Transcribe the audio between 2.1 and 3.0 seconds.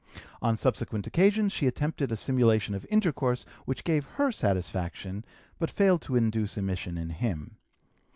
a simulation of